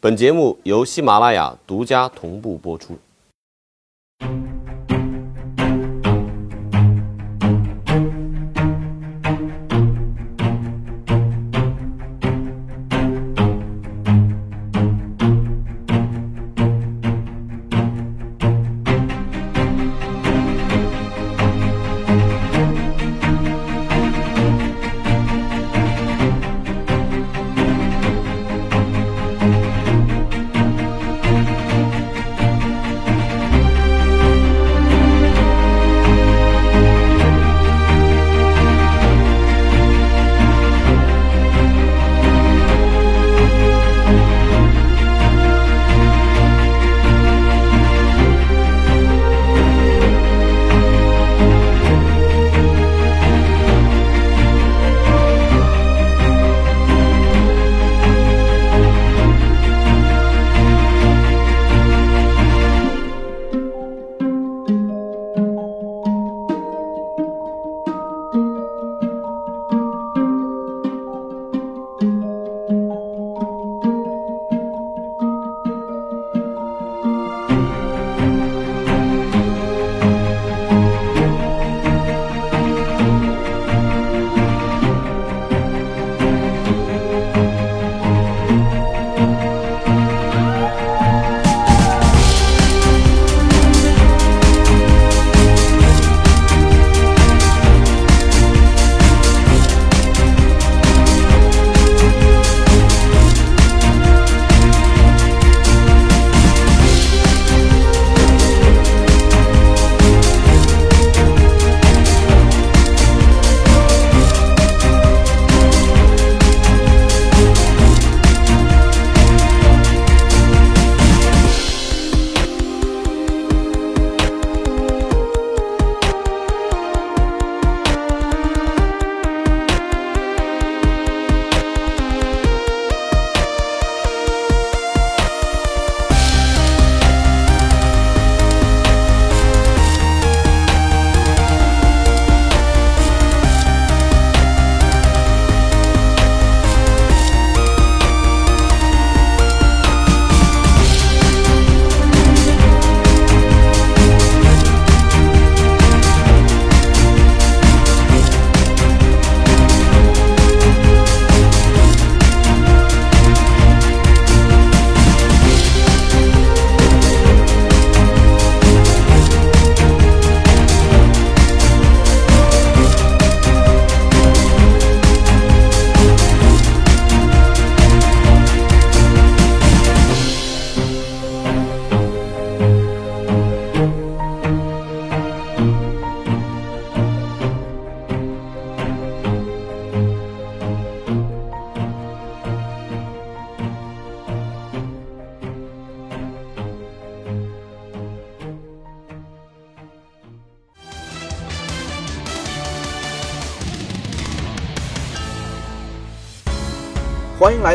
[0.00, 2.96] 本节目由喜马拉雅独家同步播出。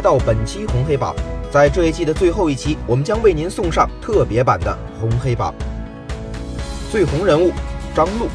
[0.04, 1.16] 到本期红黑榜，
[1.50, 5.56] 在这一季的最后一期，我们将为您送上特别版的红黑榜。
[6.92, 7.52] 最红人物
[7.96, 8.28] 张璐，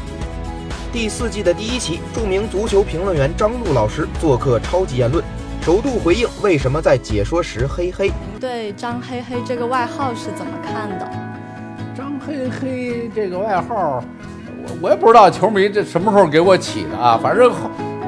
[0.91, 5.23] 第四季的第一期，著名足球评论员张璐老师做客超级言论，
[5.61, 8.11] 首度回应为什么在解说时嘿嘿。
[8.39, 11.07] 对张嘿嘿这个外号是怎么看的？
[11.95, 14.03] 张嘿嘿这个外号，
[14.65, 17.53] 我我也不知道球迷这什么时候给我起的啊，反正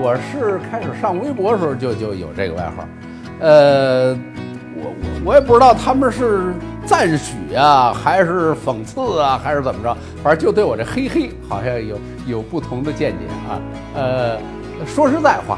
[0.01, 2.83] 我是开始上微博的时候就就有这个外号。
[3.41, 4.13] 呃，
[4.75, 6.53] 我我我也不知道他们是
[6.85, 13.59] 赞许啊，还是讽刺啊，还是怎么着，反正就对我这嘿嘿好像有有不同的见解啊。
[13.95, 14.37] 呃，
[14.85, 15.57] 说实在话，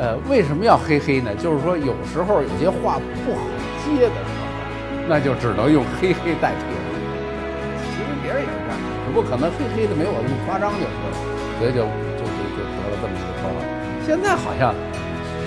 [0.00, 1.34] 呃，为什么要嘿嘿呢？
[1.36, 3.40] 就是说有时候有些话不好
[3.84, 6.80] 接的时候，那就只能用嘿嘿代替了。
[7.92, 11.12] 其实别人也是这样，只不过可能嘿嘿的没我那么夸张就是了，
[11.60, 11.84] 所以就
[12.16, 13.60] 就就就得了这么一个绰号。
[14.06, 14.72] 现在好像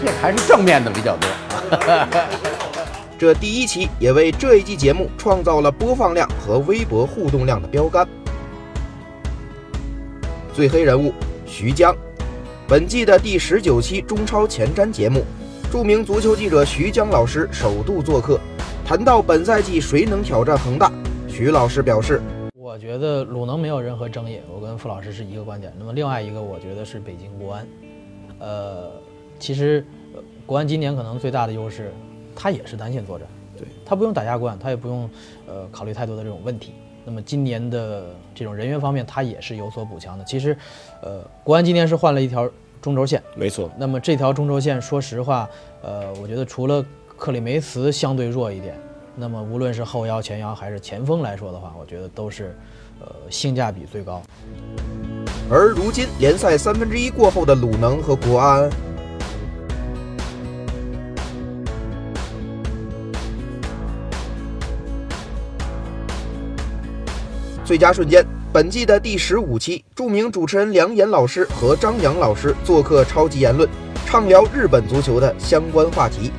[0.04, 1.30] 这还是正面的比较多。
[3.20, 8.08] 这第一期也为这一季节目创造了播放量和微博互动量的标杆。
[10.52, 11.14] 最黑人物
[11.46, 11.96] 徐江，
[12.68, 15.24] 本季的第十九期中超前瞻节目，
[15.72, 18.40] 著名足球记者徐江老师首度做客，
[18.84, 20.92] 谈到本赛季谁能挑战恒大，
[21.28, 22.20] 徐老师表示
[22.58, 25.72] ：“我觉得鲁能没有任何争议，我跟傅老师是一个观点。
[25.78, 27.68] 那么另外一个，我觉得是北京国安。
[28.40, 28.92] 呃，
[29.42, 29.86] 其实。
[30.44, 31.94] 国安今年可能最大的优势，
[32.36, 33.26] 他也是单线作战，
[33.58, 35.10] 对，他不用打亚冠，他也不用
[35.48, 36.74] 呃考虑太多的这种问题。
[37.06, 40.26] 那么今年的这种人员方面，他也是有所补强的。
[40.26, 40.58] 其实，
[41.02, 42.50] 呃，国安今年是换了一条
[42.82, 43.72] 中轴线，没错。
[43.78, 45.50] 那么这条中轴线，说实话，
[45.82, 46.84] 呃，我觉得除了
[47.16, 48.78] 克里梅茨相对弱一点，
[49.16, 52.54] 那么无论是后腰、前腰还是前锋来说的话，我觉得都是
[53.00, 54.22] 呃性价比最高。
[55.50, 58.70] 而如今联赛三分之一过后的鲁能和国安。
[67.72, 68.22] 最佳瞬间，
[68.52, 73.66] 本季的第十五期，著名主持人梁岩老师和张扬老师做客《超级言论》，
[74.06, 76.32] 畅聊日本足球的相关话题。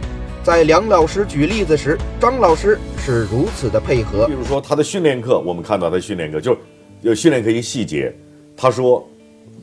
[0.45, 4.27] 在梁老师举例子时，张老师是如此的配合。
[4.27, 6.55] 比如说他的训练课，我们看到他训练课就
[7.01, 8.15] 有训练课一细节，
[8.55, 9.03] 他说，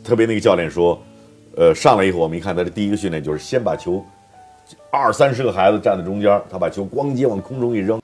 [0.04, 1.00] 特别那个教练说，
[1.56, 4.04] 呃，上来以后我们一看他的第一个训练就是先把球，
[4.92, 8.02] 二三十个孩子站在中间，他把球咣叽往空中一扔。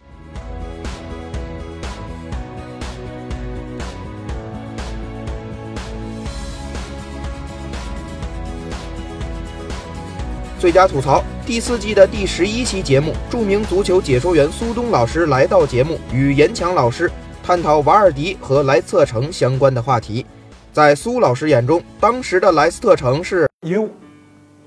[10.66, 17.08] 最佳吐槽第四季的第十一期节目，著名足球解说员苏东老师来到节目，与严强老师
[17.44, 20.26] 探讨瓦尔迪和莱斯特城相关的话题。
[20.74, 23.88] 在苏老师眼中，当时的莱斯特城是，因为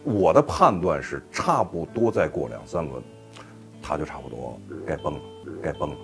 [0.04, 3.02] 我的判断是，差不多再过两三轮，
[3.82, 4.56] 他就差不多
[4.86, 5.20] 该崩了，
[5.60, 5.96] 该崩了。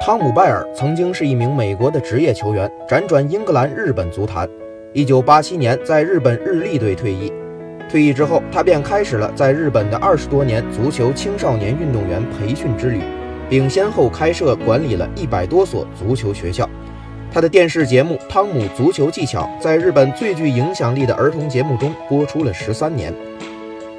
[0.00, 4.48] 汤姆·拜尔曾经是一名美国的职业球员，辗转英格兰、日本足坛。
[4.96, 7.30] 一九八七年，在日本日立队退役。
[7.86, 13.02] 退役之后，他便开始了在日本的二十多年足球青少年运动员培训之旅，
[13.46, 16.66] 并先后开设管理了一百多所足球学校。
[17.30, 23.12] 他的电视节目《汤姆足球技巧》在日本最具影响力的儿童节目中播出了十三年。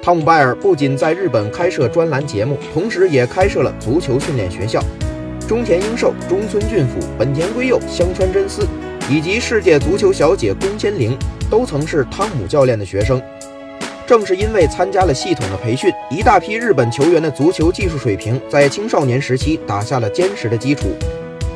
[0.02, 4.84] 汤姆·拜尔不仅在日本开设专栏节目，同时也开设了足球训练学校。
[5.48, 8.68] 中田英寿、中村俊辅、本田圭佑、香川真司。
[9.09, 11.18] 以及世界足球小姐宫千玲
[11.50, 13.21] 都曾是汤姆教练的学生。
[14.06, 20.88] 正是因为参加了系统的培训，一大批日本球员的足球技术水平在青少年时期打下了坚实的基础。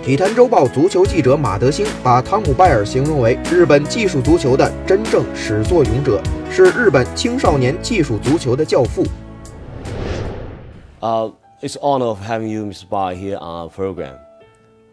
[0.04, 6.22] 体坛周报足球记者马德兴把汤姆·拜尔形容为日本技术足球的真正始作俑者，
[6.52, 9.06] 是日本青少年技术足球的教父。
[11.00, 11.32] Uh,
[11.62, 12.86] it's on off having you, Mr.
[12.90, 14.16] Bai, here on our program.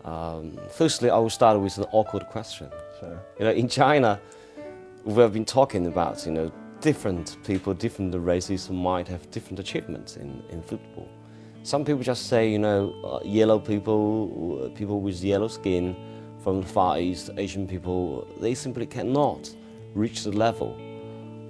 [0.08, 2.70] Um, firstly, I will start with an awkward question.
[2.98, 3.20] Sure.
[3.38, 4.18] You know, in China,
[5.04, 6.50] we have been talking about, you know,
[6.80, 11.08] different people, different races might have different achievements in, in football.
[11.62, 15.94] Some people just say, you know, uh, yellow people, uh, people with yellow skin
[16.42, 19.50] from the Far East, Asian people, they simply cannot
[19.94, 20.74] reach the level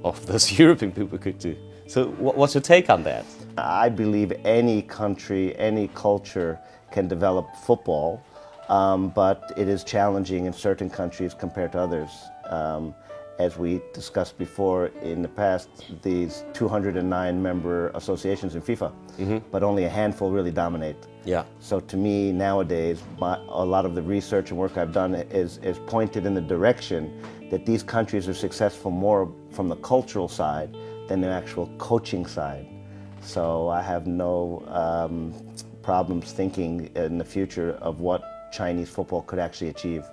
[0.02, 1.56] of those European people could do.
[1.87, 3.25] So, what's your take on that?
[3.56, 6.58] I believe any country, any culture
[6.90, 8.22] can develop football
[8.69, 12.11] um, but it is challenging in certain countries compared to others.
[12.50, 12.94] Um,
[13.38, 15.69] as we discussed before in the past,
[16.03, 19.38] these 209 member associations in FIFA, mm-hmm.
[19.53, 20.97] but only a handful really dominate.
[21.25, 21.44] Yeah.
[21.61, 25.59] So to me, nowadays, my, a lot of the research and work I've done is,
[25.59, 30.76] is pointed in the direction that these countries are successful more from the cultural side
[31.07, 32.66] than the actual coaching side.
[33.21, 35.33] So I have no um,
[35.83, 40.05] problems thinking in the future of what Chinese football could actually achieve.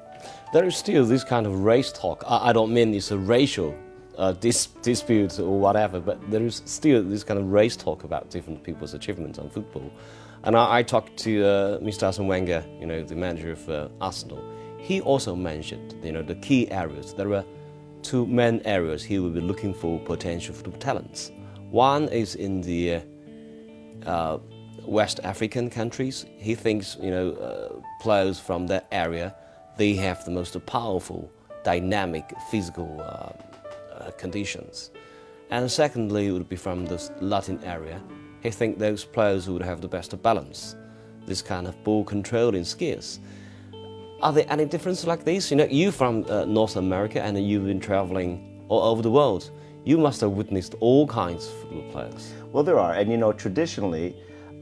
[0.54, 2.24] There is still this kind of race talk.
[2.27, 3.75] I, I don't mean it's a racial
[4.18, 8.30] uh, dis- dispute or whatever, but there is still this kind of race talk about
[8.30, 9.92] different people's achievements on football.
[10.44, 12.04] And I, I talked to uh, Mr.
[12.04, 14.44] Arsene Wenger, you know, the manager of uh, Arsenal.
[14.77, 17.13] He also mentioned, you know, the key areas.
[17.13, 17.44] There are
[18.04, 21.32] two main areas he will be looking for potential football talents.
[21.72, 23.01] One is in the
[24.06, 24.38] uh,
[24.88, 26.25] West African countries.
[26.38, 29.36] He thinks, you know, uh, players from that area,
[29.77, 31.32] they have the most powerful,
[31.63, 33.32] dynamic physical uh,
[33.94, 34.92] uh, conditions.
[35.51, 38.01] And secondly, it would be from the Latin area.
[38.42, 40.75] He thinks those players would have the best balance,
[41.25, 43.20] this kind of ball controlling skills.
[44.22, 45.51] Are there any differences like this?
[45.51, 49.51] You know, you from uh, North America and you've been traveling all over the world.
[49.84, 52.34] You must have witnessed all kinds of football players.
[52.51, 54.15] Well, there are, and you know, traditionally,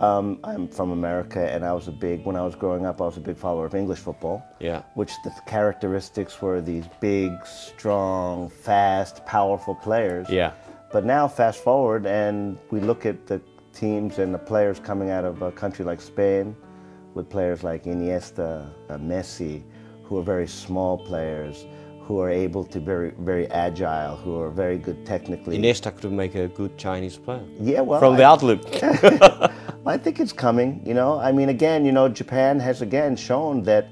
[0.03, 3.05] um, I'm from America, and I was a big, when I was growing up, I
[3.05, 4.43] was a big follower of English football.
[4.59, 4.81] Yeah.
[4.95, 10.27] Which the characteristics were these big, strong, fast, powerful players.
[10.29, 10.51] Yeah.
[10.91, 13.41] But now, fast forward, and we look at the
[13.73, 16.55] teams and the players coming out of a country like Spain,
[17.13, 19.63] with players like Iniesta, uh, Messi,
[20.03, 21.65] who are very small players,
[22.01, 25.57] who are able to very very agile, who are very good technically.
[25.57, 27.45] Iniesta could make a good Chinese player.
[27.59, 28.61] Yeah, well, from the outlook.
[29.85, 30.81] I think it's coming.
[30.85, 33.87] You know, I mean, again, you know, Japan has again shown that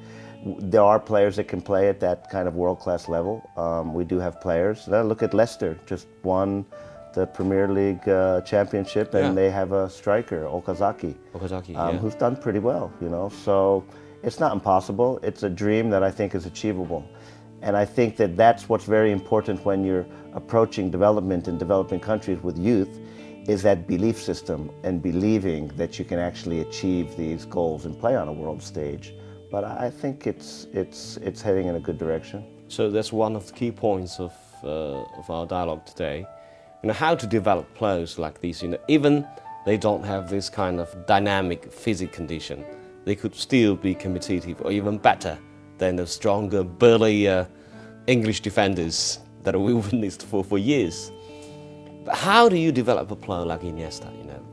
[0.45, 3.47] there are players that can play at that kind of world class level.
[3.57, 4.87] Um, we do have players.
[4.87, 6.65] Now look at Leicester, just won
[7.13, 9.33] the Premier League uh, championship, and Yeah.
[9.33, 11.99] they have a striker, Okazaki, Okazaki, um, yeah.
[11.99, 12.91] who's done pretty well.
[13.01, 13.83] You know, so
[14.23, 15.19] it's not impossible.
[15.21, 17.03] It's a dream that I think is achievable.
[17.61, 22.41] And I think that that's what's very important when you're approaching development in developing countries
[22.41, 22.97] with youth
[23.47, 28.15] is that belief system and believing that you can actually achieve these goals and play
[28.15, 29.13] on a world stage.
[29.49, 32.45] But I think it's, it's, it's heading in a good direction.
[32.67, 34.33] So that's one of the key points of,
[34.63, 36.25] uh, of our dialogue today.
[36.83, 38.61] You know, how to develop players like these.
[38.61, 39.27] You know, even
[39.65, 42.63] they don't have this kind of dynamic physical condition,
[43.05, 45.37] they could still be competitive or even better
[45.77, 47.27] than the stronger, burly
[48.07, 51.11] English defenders that we witnessed for, for years.
[52.03, 54.15] But how do you develop a player like Iniesta?
[54.17, 54.43] You know,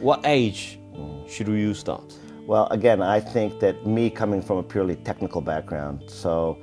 [0.00, 0.78] what age
[1.26, 2.14] should you start?
[2.46, 6.58] Well, again, I think that me coming from a purely technical background, so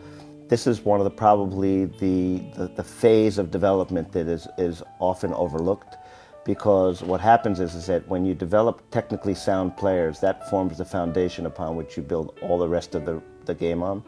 [0.47, 4.83] this is one of the probably the, the, the phase of development that is, is
[4.99, 5.97] often overlooked
[6.45, 10.85] because what happens is, is that when you develop technically sound players, that forms the
[10.85, 14.03] foundation upon which you build all the rest of the, the game on.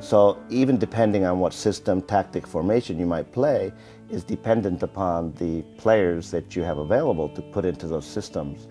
[0.00, 3.72] So even depending on what system, tactic, formation you might play
[4.10, 8.68] is dependent upon the players that you have available to put into those systems.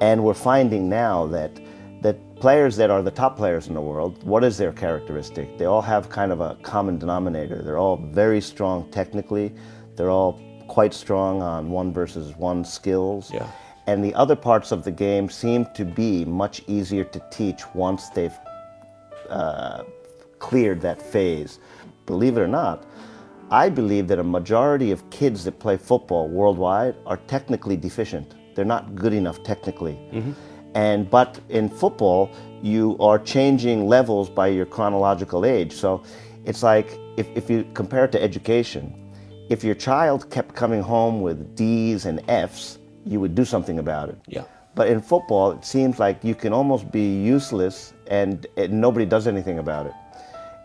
[0.00, 1.60] And we're finding now that
[2.02, 5.56] that players that are the top players in the world, what is their characteristic?
[5.56, 7.62] They all have kind of a common denominator.
[7.62, 9.54] They're all very strong technically.
[9.94, 13.30] They're all quite strong on one versus one skills.
[13.32, 13.48] Yeah.
[13.86, 18.08] And the other parts of the game seem to be much easier to teach once
[18.10, 18.36] they've
[19.28, 19.84] uh,
[20.38, 21.60] cleared that phase.
[22.06, 22.84] Believe it or not,
[23.52, 28.34] I believe that a majority of kids that play football worldwide are technically deficient.
[28.54, 29.92] They're not good enough technically.
[30.10, 30.32] Mm-hmm.
[30.74, 32.30] And but in football,
[32.62, 35.74] you are changing levels by your chronological age.
[35.74, 36.02] So
[36.46, 39.12] it's like if, if you compare it to education,
[39.50, 44.08] if your child kept coming home with D's and F's, you would do something about
[44.08, 44.18] it.
[44.28, 44.44] Yeah.
[44.74, 49.26] But in football, it seems like you can almost be useless and, and nobody does
[49.26, 49.92] anything about it.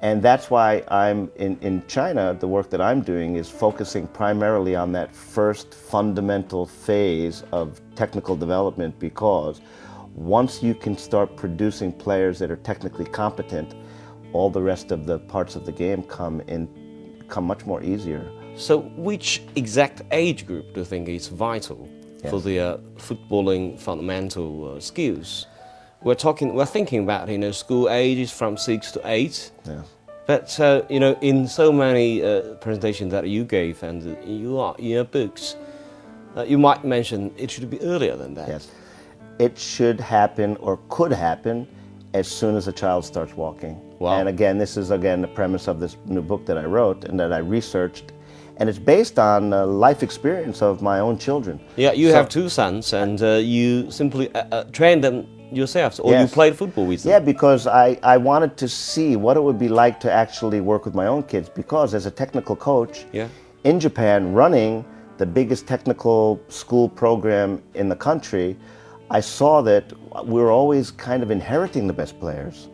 [0.02, 4.76] And that's why I'm in, in China, the work that I'm doing is focusing primarily
[4.76, 9.60] on that first fundamental phase of technical development because
[10.14, 13.74] once you can start producing players that are technically competent,
[14.34, 16.68] all the rest of the parts of the game come in
[17.28, 18.32] come much more easier.
[18.56, 21.90] So, which exact age group do you think is vital
[22.30, 22.44] for Yes.
[22.44, 25.46] the uh, footballing fundamental uh, skills?
[26.08, 29.52] We're talking, we're thinking about you know school ages from six to eight.
[29.66, 29.82] Yeah.
[30.26, 34.74] But uh, you know, in so many uh, presentations that you gave and in your,
[34.78, 35.58] in your books,
[36.38, 38.48] uh, you might mention it should be earlier than that.
[38.48, 38.72] Yes.
[39.38, 41.68] It should happen or could happen
[42.14, 43.78] as soon as a child starts walking.
[44.00, 44.18] Wow.
[44.18, 47.20] And again, this is again the premise of this new book that I wrote and
[47.20, 48.14] that I researched.
[48.60, 51.60] And it's based on uh, life experience of my own children.
[51.76, 56.00] Yeah, you So- have two sons, and uh, you simply uh, uh, train them yourselves,
[56.00, 57.12] or you played football with them.
[57.12, 60.86] Yeah, because I, I wanted to see what it would be like to actually work
[60.86, 61.50] with my own kids.
[61.50, 63.28] Because as a technical coach Yeah.
[63.64, 64.86] in Japan, running
[65.18, 68.58] the biggest technical school program in the country,
[69.10, 69.94] I saw that
[70.26, 72.68] we were always kind of inheriting the best players.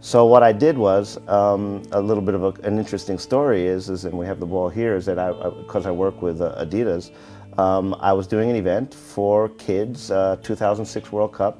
[0.00, 3.88] So what I did was um, a little bit of a, an interesting story is,
[3.88, 6.64] is, and we have the ball here, is that I, because I, work with uh,
[6.64, 7.12] Adidas,
[7.58, 11.58] um, I was doing an event for kids, uh, 2006 World Cup,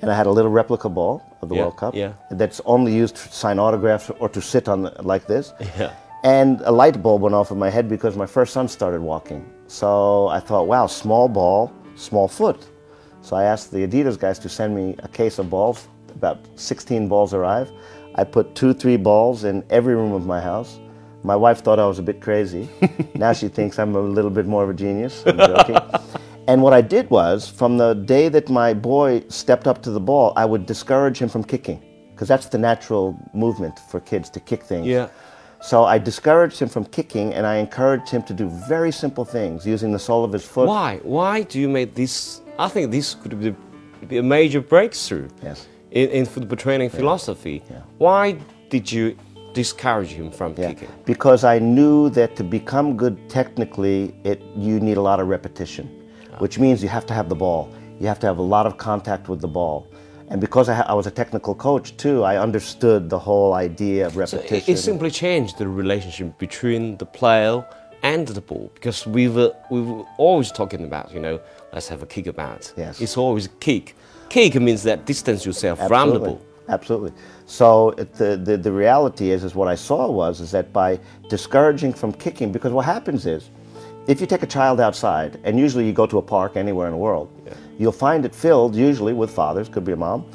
[0.00, 2.12] and I had a little replica ball of the Yeah, World Cup yeah.
[2.32, 5.52] that's only used to sign autographs or to sit on the, like this.
[5.78, 5.92] Yeah.
[6.24, 9.44] And a light bulb went off in my head because my first son started walking.
[9.68, 12.66] So I thought, wow, small ball, small foot.
[13.20, 15.88] So I asked the Adidas guys to send me a case of balls.
[16.14, 17.72] About 16 balls arrived.
[18.14, 20.80] I put two, three balls in every room of my house.
[21.26, 22.68] My wife thought I was a bit crazy.
[23.16, 25.24] now she thinks I'm a little bit more of a genius.
[25.26, 25.76] I'm joking.
[26.46, 29.98] and what I did was, from the day that my boy stepped up to the
[29.98, 31.82] ball, I would discourage him from kicking.
[32.12, 34.86] Because that's the natural movement for kids to kick things.
[34.86, 35.08] Yeah.
[35.60, 39.66] So I discouraged him from kicking and I encouraged him to do very simple things
[39.66, 40.68] using the sole of his foot.
[40.68, 41.00] Why?
[41.02, 42.40] Why do you make this?
[42.56, 43.52] I think this could be,
[44.06, 45.66] be a major breakthrough Yes.
[45.90, 47.64] in, in football training philosophy.
[47.68, 47.82] Yeah.
[47.98, 48.38] Why
[48.70, 49.16] did you
[49.60, 50.68] discourage him from Yeah.
[50.68, 50.88] kicking?
[51.12, 53.98] Because I knew that to become good technically,
[54.30, 55.84] it you need a lot of repetition,
[56.32, 56.38] ah.
[56.42, 57.62] which means you have to have the ball.
[58.00, 59.78] You have to have a lot of contact with the ball.
[60.30, 64.12] And because I, I was a technical coach too, I understood the whole idea of
[64.14, 64.72] So repetition.
[64.72, 67.54] it, it simply changed the relationship between the player
[68.02, 71.36] and the ball because we were we were always talking about you know
[71.74, 72.62] let's have a kick about.
[72.76, 73.00] Yes.
[73.04, 73.84] It's always kick.
[74.28, 76.40] Kick means that distance yourself from the ball.
[76.76, 77.12] Absolutely.
[77.46, 80.98] So it, the, the, the reality is, is what I saw was, is that by
[81.28, 83.50] discouraging from kicking, because what happens is,
[84.08, 86.92] if you take a child outside, and usually you go to a park anywhere in
[86.92, 87.28] the world,
[87.78, 90.28] you'll find it filled usually with fathers, could be a mom,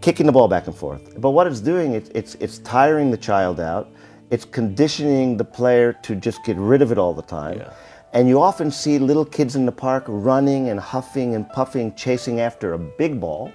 [0.00, 1.20] kicking the ball back and forth.
[1.20, 3.90] But what it's doing, it's, it's, it's tiring the child out.
[4.30, 7.58] It's conditioning the player to just get rid of it all the time.
[7.58, 7.72] Yeah.
[8.12, 12.40] And you often see little kids in the park running and huffing and puffing, chasing
[12.40, 13.52] after a big ball.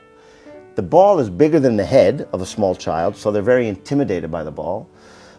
[0.75, 4.32] The ball is bigger than the head of a small child, so they're very intimidated
[4.32, 4.89] by the ball.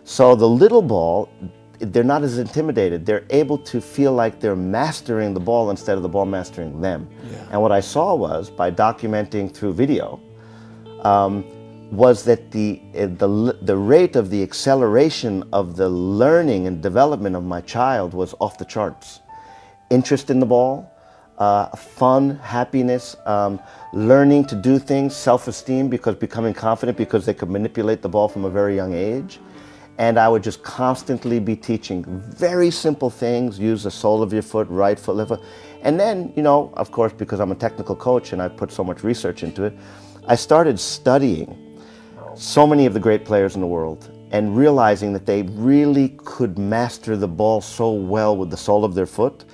[0.05, 1.29] So the little ball,
[1.79, 3.05] they're not as intimidated.
[3.05, 7.09] They're able to feel like they're mastering the ball instead of the ball mastering them.
[7.51, 10.21] And what I saw was by documenting through video,
[11.01, 11.45] um,
[11.91, 17.37] was that the, uh, the, the rate of the acceleration of the learning and development
[17.37, 19.21] of my child was off the charts.
[19.91, 20.91] Interest in the ball,
[21.39, 23.61] uh, fun, happiness, um,
[23.93, 28.29] learning to do things, self esteem, because becoming confident because they could manipulate the ball
[28.29, 29.41] from a very young age.
[29.99, 34.43] And I would just constantly be teaching very simple things use the sole of your
[34.43, 35.43] foot, right foot, left foot.
[35.83, 38.83] And then, you know, of course, because I'm a technical coach and I put so
[38.83, 39.73] much research into it,
[40.27, 41.79] I started studying
[42.35, 46.59] so many of the great players in the world and realizing that they really could
[46.59, 49.45] master the ball so well with the sole of their foot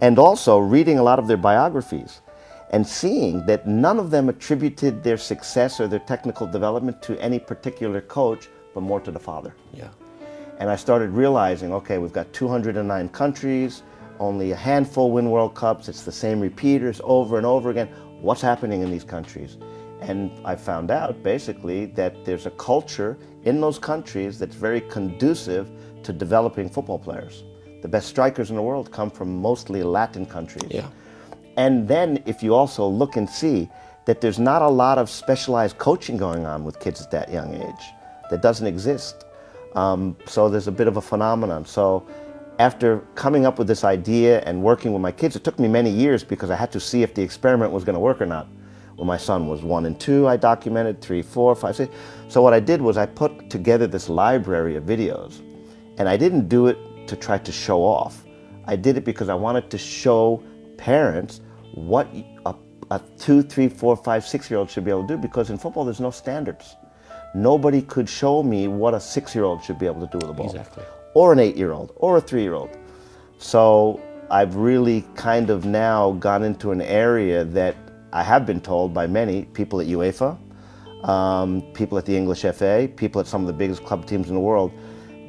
[0.00, 2.20] and also reading a lot of their biographies
[2.70, 7.38] and seeing that none of them attributed their success or their technical development to any
[7.38, 9.88] particular coach but more to the father Yeah.
[10.58, 13.82] and I started realizing, okay, we've got 209 countries,
[14.20, 15.88] only a handful win World Cups.
[15.88, 17.88] It's the same repeaters over and over again.
[18.20, 19.56] What's happening in these countries?
[20.00, 25.70] And I found out basically that there's a culture in those countries that's very conducive
[26.02, 27.44] to developing football players.
[27.80, 30.70] The best strikers in the world come from mostly Latin countries.
[30.70, 30.88] Yeah.
[31.56, 33.68] And then if you also look and see
[34.06, 37.54] that there's not a lot of specialized coaching going on with kids at that young
[37.54, 37.84] age,
[38.30, 39.24] that doesn't exist.
[39.74, 41.64] Um, so there's a bit of a phenomenon.
[41.64, 42.06] So
[42.58, 45.90] after coming up with this idea and working with my kids, it took me many
[45.90, 48.48] years because I had to see if the experiment was going to work or not.
[48.96, 51.94] When my son was one and two, I documented three, four, five, six.
[52.28, 55.40] So what I did was I put together this library of videos,
[55.98, 58.24] and I didn't do it to try to show off.
[58.66, 60.42] I did it because I wanted to show
[60.76, 61.40] parents
[61.74, 62.06] what
[62.46, 62.54] a,
[62.90, 65.20] a two, three, four, five, six-year-old should be able to do.
[65.20, 66.76] Because in football, there's no standards.
[67.34, 70.46] Nobody could show me what a six-year-old should be able to do with a ball
[70.50, 70.84] Exactly.
[71.14, 72.70] or an eight-year-old or a three-year-old.
[73.38, 77.76] So I've really kind of now gone into an area that
[78.12, 80.38] I have been told by many people at UEFA,
[81.08, 84.34] um, people at the English FA, people at some of the biggest club teams in
[84.34, 84.72] the world,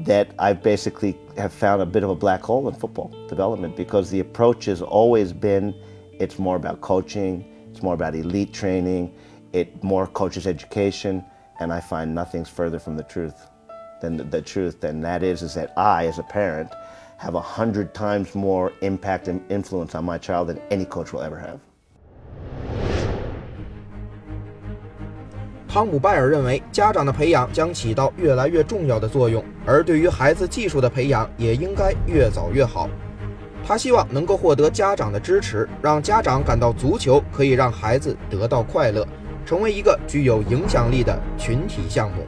[0.01, 4.09] that I've basically have found a bit of a black hole in football development because
[4.09, 5.73] the approach has always been
[6.19, 9.15] it's more about coaching, it's more about elite training,
[9.53, 11.23] it more coaches education,
[11.59, 13.47] and I find nothing's further from the truth
[14.01, 14.83] than the, the truth.
[14.83, 16.71] And that is, is that I, as a parent,
[17.17, 21.21] have a hundred times more impact and influence on my child than any coach will
[21.21, 22.88] ever have.
[25.68, 32.88] 汤姆拜尔认为，家长的培养将起到越来越重要的作用，而对于孩子技术的培养也应该越早越好。
[33.66, 39.06] 他希望能够获得家长的支持，让家长感到足球可以让孩子得到快乐，
[39.46, 42.24] 成为一个具有影响力的群体项目。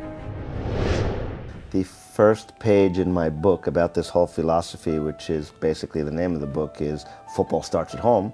[1.77, 6.35] the first page in my book about this whole philosophy, which is basically the name
[6.35, 8.33] of the book, is Football Starts at Home.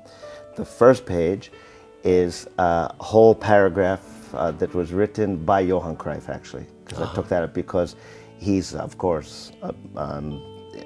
[0.57, 1.51] The first page
[2.05, 4.01] is a whole paragraph
[4.34, 7.96] uh, that was written by Johan Cruyff, actually, because I took that up because
[8.38, 10.44] he's, of course, uh, um,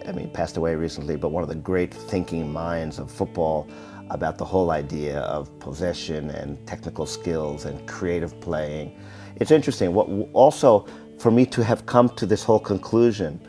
[0.07, 3.67] I mean, passed away recently, but one of the great thinking minds of football
[4.09, 8.97] about the whole idea of possession and technical skills and creative playing.
[9.37, 9.93] It's interesting.
[9.93, 10.85] What also
[11.17, 13.39] for me to have come to this whole conclusion,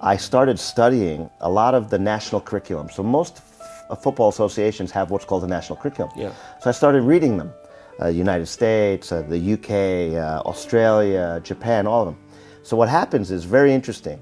[0.00, 2.90] I started studying a lot of the national curriculum.
[2.90, 3.38] So most
[3.90, 6.12] f- football associations have what's called a national curriculum.
[6.16, 6.32] Yeah.
[6.60, 7.52] So I started reading them.
[8.02, 12.18] Uh, United States, uh, the UK, uh, Australia, Japan, all of them.
[12.62, 14.20] So what happens is very interesting.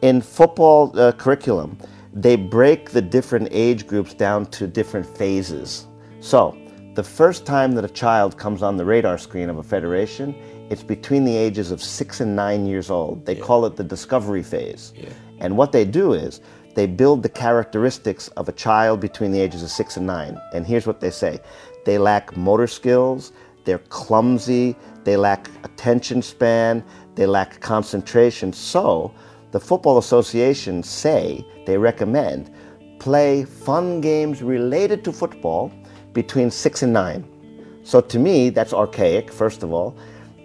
[0.00, 1.76] In football curriculum,
[2.14, 5.86] they break the different age groups down to different phases.
[6.20, 6.56] So
[6.94, 10.34] the first time that a child comes on the radar screen of a federation,
[10.70, 13.26] it's between the ages of six and nine years old.
[13.26, 14.92] They call it the discovery phase.
[15.40, 16.40] And what they do is
[16.78, 20.40] they build the characteristics of a child between the ages of six and nine.
[20.54, 21.40] And here's what they say
[21.84, 23.32] they lack motor skills,
[23.64, 26.84] they're clumsy, they lack attention span,
[27.16, 28.52] they lack concentration.
[28.52, 29.12] So,
[29.50, 32.54] the Football Association say they recommend
[33.00, 35.72] play fun games related to football
[36.12, 37.80] between 6 and 9.
[37.82, 39.96] So to me, that's archaic, first of all.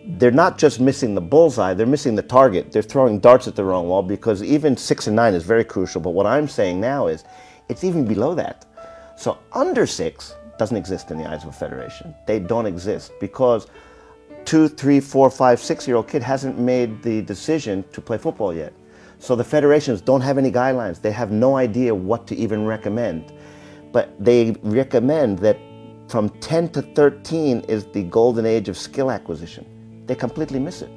[0.05, 2.71] They're not just missing the bullseye, they're missing the target.
[2.71, 6.01] They're throwing darts at the wrong wall because even 6 and 9 is very crucial.
[6.01, 7.23] But what I'm saying now is
[7.69, 8.65] it's even below that.
[9.17, 12.13] So under 6 doesn't exist in the eyes of a federation.
[12.27, 13.67] They don't exist because
[14.45, 18.53] two, three, four, five, six year old kid hasn't made the decision to play football
[18.53, 18.73] yet.
[19.19, 21.01] So the federations don't have any guidelines.
[21.01, 23.33] They have no idea what to even recommend.
[23.93, 25.57] But they recommend that
[26.09, 29.65] from 10 to 13 is the golden age of skill acquisition.
[30.07, 30.89] They completely miss it.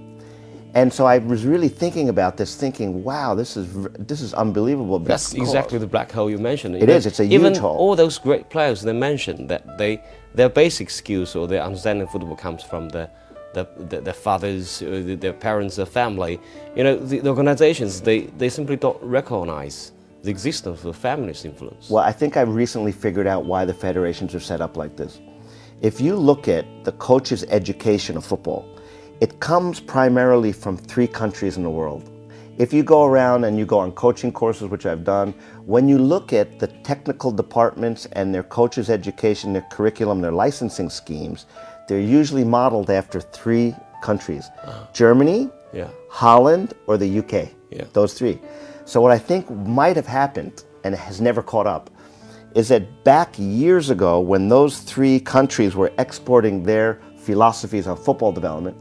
[0.75, 3.67] And so I was really thinking about this, thinking, "Wow, this is
[3.99, 6.77] this is unbelievable." That's because- exactly the black hole you mentioned.
[6.77, 6.97] It is.
[6.97, 7.77] is, it's a Even huge hole.
[7.79, 10.03] all those great players they mentioned that they
[10.35, 13.09] their basic skills or their understanding of football comes from the
[13.55, 16.39] the, the, their fathers, uh, their parents, their family.
[16.77, 19.93] You know, the, the organizations they, they simply don't recognize
[20.23, 21.89] the existence of family's influence.
[21.89, 25.21] Well, I think I've recently figured out why the federations are set up like this.
[25.81, 28.67] If you look at the coaches' education of football,
[29.21, 32.11] it comes primarily from three countries in the world.
[32.59, 35.35] If you go around and you go on coaching courses, which I've done,
[35.67, 40.89] when you look at the technical departments and their coaches' education, their curriculum, their licensing
[40.89, 41.47] schemes,
[41.87, 44.87] they're usually modeled after three countries uh-huh.
[44.93, 45.89] Germany, Yeah.
[46.09, 47.51] Holland, or the UK.
[47.71, 47.85] Yeah.
[47.93, 48.39] Those three.
[48.85, 51.91] So what I think might have happened and has never caught up
[52.55, 58.33] is that back years ago when those three countries were exporting their philosophies on football
[58.33, 58.77] development,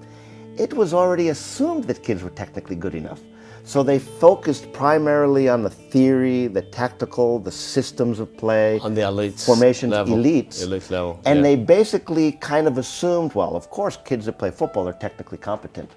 [0.58, 3.20] it was already assumed that kids were technically good enough.
[3.64, 9.02] So they focused primarily on the theory, the tactical, the systems of play, On the
[9.02, 11.44] elites formations, level, elites, elite level, and yeah.
[11.44, 15.90] they basically kind of assumed, well, of course, kids that play football are technically competent.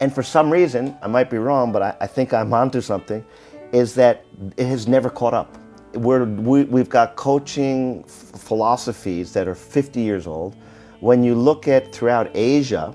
[0.00, 3.24] And for some reason, I might be wrong, but I, I think I'm onto something,
[3.72, 4.24] is that
[4.56, 5.58] it has never caught up.
[5.94, 10.54] We're, we, we've got coaching f- philosophies that are 50 years old.
[11.00, 12.94] When you look at throughout Asia,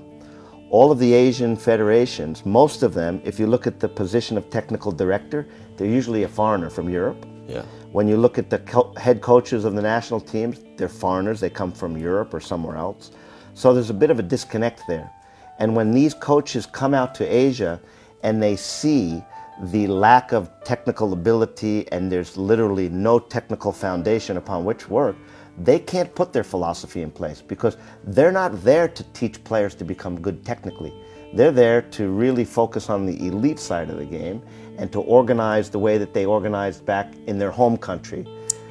[0.70, 4.50] all of the Asian federations, most of them, if you look at the position of
[4.50, 7.26] technical director, they're usually a foreigner from Europe.
[7.46, 7.62] Yeah.
[7.92, 11.48] When you look at the co- head coaches of the national teams, they're foreigners, they
[11.48, 13.12] come from Europe or somewhere else.
[13.54, 15.10] So there's a bit of a disconnect there.
[15.58, 17.80] And when these coaches come out to Asia
[18.22, 19.22] and they see
[19.62, 25.16] the lack of technical ability and there's literally no technical foundation upon which work,
[25.64, 29.84] they can't put their philosophy in place because they're not there to teach players to
[29.84, 30.92] become good technically.
[31.34, 34.42] They're there to really focus on the elite side of the game
[34.78, 38.26] and to organize the way that they organized back in their home country.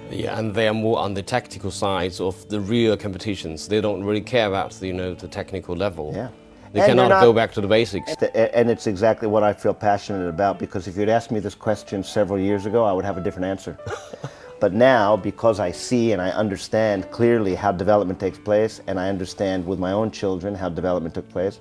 [0.09, 3.67] Yeah, and they are more on the tactical sides of the real competitions.
[3.67, 6.13] They don't really care about the, you know the technical level.
[6.15, 6.29] Yeah.
[6.71, 8.13] They And cannot they're go back to the basics.
[8.33, 12.03] And it's exactly what I feel passionate about because if you'd asked me this question
[12.03, 13.77] several years ago, I would have a different answer.
[14.59, 19.09] but now, because I see and I understand clearly how development takes place, and I
[19.09, 21.59] understand with my own children how development took place,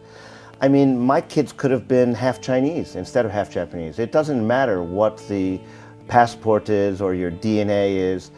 [0.61, 3.99] I mean, my kids could have been half Chinese instead of half Japanese.
[3.99, 5.61] It doesn't matter what the
[6.09, 8.31] passport is or your DNA is.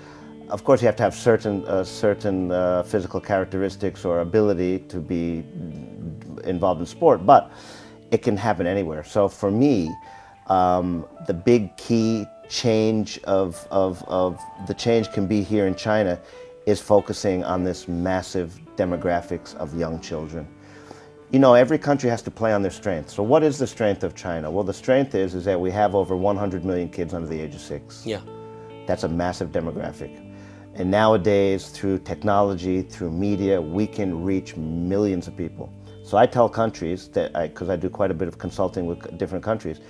[0.49, 4.99] Of course, you have to have certain uh, certain uh, physical characteristics or ability to
[4.99, 5.45] be
[6.45, 7.53] involved in sport, but
[8.11, 9.05] it can happen anywhere.
[9.05, 9.95] So for me,
[10.47, 16.21] um, the big key change of, of, of the change can be here in China
[16.67, 20.47] is focusing on this massive demographics of young children.
[21.31, 23.11] You know, every country has to play on their strength.
[23.11, 24.51] So what is the strength of China?
[24.51, 27.55] Well, the strength is, is that we have over 100 million kids under the age
[27.55, 28.05] of six.
[28.07, 28.21] Yeah.
[28.87, 30.25] That's a massive demographic.
[30.75, 35.73] And nowadays, through technology, through media, we can reach millions of people.
[36.05, 39.45] So I tell countries that, because I, do quite a bit of consulting with different
[39.45, 39.81] countries,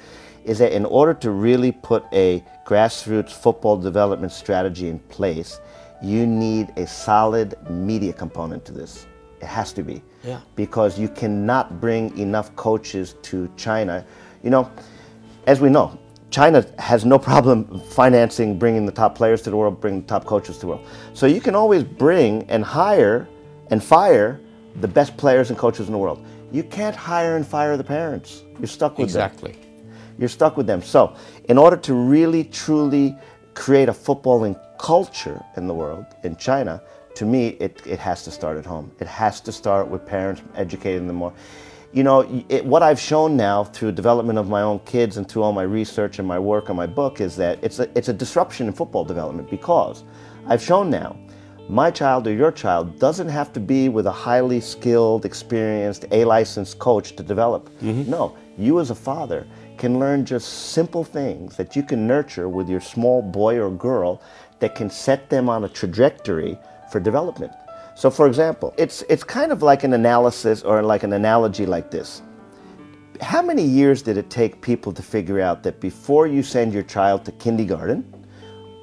[0.49, 5.61] is that in order to really put a grassroots football development strategy in place,
[6.03, 9.07] you need a solid media component to this.
[9.43, 10.03] It has to be.
[10.25, 10.41] Yeah.
[10.57, 14.07] Because you cannot bring enough coaches to China.
[14.43, 14.71] You know,
[15.47, 15.99] as we know,
[16.31, 20.25] China has no problem financing bringing the top players to the world, bringing the top
[20.25, 20.87] coaches to the world.
[21.13, 23.29] So you can always bring and hire
[23.71, 24.41] and fire
[24.81, 26.25] the best players and coaches in the world.
[26.53, 28.45] You can't hire and fire the parents.
[28.59, 29.23] You're stuck with them.
[29.23, 29.68] Exactly.
[30.19, 30.83] You're stuck with them.
[30.83, 33.17] So, in order to really truly
[33.55, 36.83] create a footballing culture in the world, in China,
[37.15, 38.93] to me, it, it has to start at home.
[39.01, 41.33] It has to start with parents educating them more.
[41.93, 45.43] You know, it, what I've shown now through development of my own kids and through
[45.43, 48.13] all my research and my work on my book is that it's a, it's a
[48.13, 50.05] disruption in football development because
[50.47, 51.17] I've shown now
[51.69, 56.25] my child or your child doesn't have to be with a highly skilled, experienced, A
[56.25, 57.69] licensed coach to develop.
[57.81, 58.11] Mm-hmm.
[58.11, 59.47] No, you as a father
[59.79, 64.21] can learn just simple things that you can nurture with your small boy or girl
[64.59, 66.59] that can set them on a trajectory
[66.91, 67.53] for development.
[67.95, 71.91] So, for example, it's, it's kind of like an analysis or like an analogy like
[71.91, 72.23] this.
[73.21, 76.85] How many years did it take people to figure out that before you send your
[76.85, 78.05] child to kindergarten,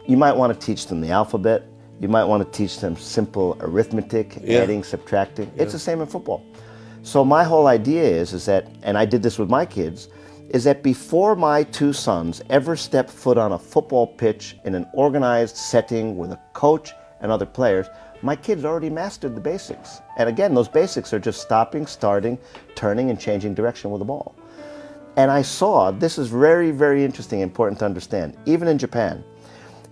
[0.05, 1.63] you might want to teach them the alphabet,
[2.01, 4.59] you might want to teach them simple arithmetic, Yeah.
[4.59, 5.49] adding, subtracting.
[5.55, 6.43] It's the same in football.
[7.03, 10.09] So my whole idea is is that and I did this with my kids
[10.55, 14.87] is that before my two sons ever step foot on a football pitch in an
[14.93, 17.87] organized setting with a coach and other players,
[18.21, 19.99] my kids already mastered the basics.
[20.15, 22.37] And again, those basics are just stopping, starting,
[22.73, 24.33] turning and changing direction with the ball.
[25.17, 29.25] And I saw this is very, very interesting, important to understand, even in Japan.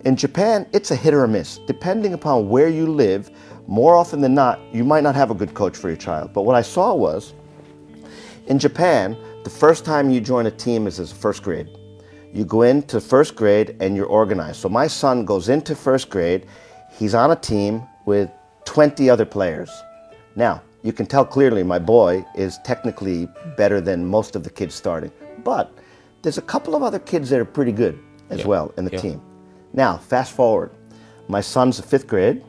[0.06, 1.58] In Japan, it's a hit or a miss.
[1.66, 3.30] Depending upon where you live,
[3.66, 6.32] more often than not, you might not have a good coach for your child.
[6.32, 7.34] But what I saw was
[8.46, 11.68] in Japan, the first time you join a team is as first grade.
[12.32, 14.56] You go into first grade and you're organized.
[14.56, 16.46] So my son goes into first grade,
[16.90, 18.30] he's on a team with
[18.64, 19.70] 20 other players.
[20.34, 24.74] Now, you can tell clearly my boy is technically better than most of the kids
[24.74, 25.12] starting.
[25.44, 25.72] But
[26.22, 27.98] there's a couple of other kids that are pretty good
[28.30, 28.46] as Yeah.
[28.46, 29.00] well in the Yeah.
[29.00, 29.20] team.
[29.72, 30.70] Now, fast forward.
[31.28, 32.42] My son's a fifth grade.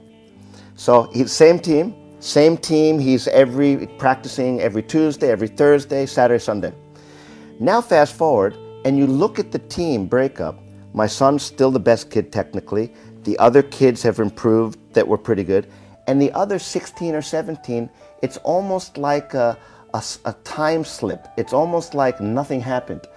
[0.75, 2.99] So he's same team, same team.
[2.99, 6.73] He's every practicing every Tuesday, every Thursday, Saturday, Sunday.
[7.59, 10.59] Now fast forward, and you look at the team breakup.
[10.93, 12.91] My son's still the best kid technically.
[13.23, 15.67] The other kids have improved that were pretty good,
[16.07, 17.89] and the other 16 or 17,
[18.21, 19.57] it's almost like a
[20.25, 21.25] a time slip.
[21.37, 23.07] It's almost like nothing happened.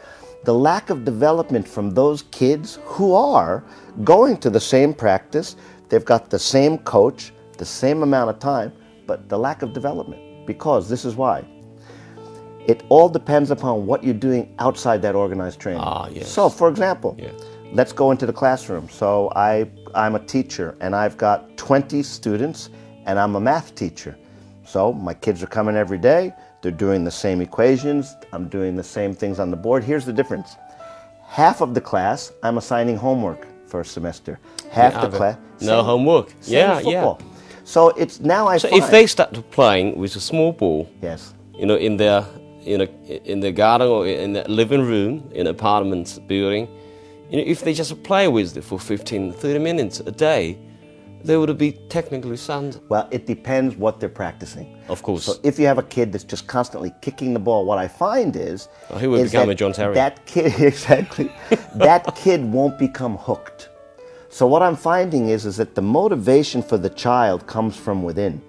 [0.45, 3.65] The lack of development from those kids who are
[4.05, 5.57] going to the same practice,
[5.89, 8.73] they've got the same coach, the same amount of time,
[9.09, 10.47] but the lack of development.
[10.47, 11.45] Because this is why.
[12.69, 15.81] It all depends upon what you're doing outside that organized training.
[15.83, 16.29] Ah, yes.
[16.29, 17.31] So, for example, Yeah.
[17.73, 18.89] let's go into the classroom.
[18.91, 22.69] So, I, I'm a teacher and I've got 20 students
[23.07, 24.17] and I'm a math teacher.
[24.67, 28.85] So, my kids are coming every day, they're doing the same equations, I'm doing the
[28.85, 29.83] same things on the board.
[29.83, 30.57] Here's the difference
[31.25, 34.39] half of the class, I'm assigning homework for a semester.
[34.71, 36.35] Half Yeah, the class, no homework.
[36.45, 37.15] Yeah, with yeah.
[37.65, 41.33] So it's now I So find, if they start playing with a small ball, yes,
[41.59, 42.25] you know, in their
[42.61, 42.87] you know
[43.25, 46.69] in the garden or in the living room in an apartment building,
[47.31, 50.59] you know, if they just play with it for 15, 30 minutes a day,
[51.25, 52.81] they would be technically sound.
[52.89, 54.77] Well, it depends what they're practicing.
[54.89, 55.25] Of course.
[55.25, 58.37] So if you have a kid that's just constantly kicking the ball, what I find
[58.37, 59.95] is Oh, he will is become that a John Terry.
[59.95, 61.31] That kid exactly.
[61.75, 63.69] that kid won't become hooked.
[64.31, 68.41] So what I'm finding is is that the motivation for the child comes from within.